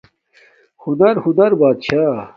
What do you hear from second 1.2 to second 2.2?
ہنر بات شاہ۔